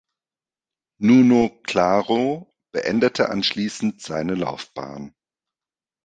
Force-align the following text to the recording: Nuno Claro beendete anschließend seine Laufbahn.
Nuno 0.99 1.59
Claro 1.63 2.51
beendete 2.73 3.29
anschließend 3.29 4.01
seine 4.01 4.33
Laufbahn. 4.33 5.13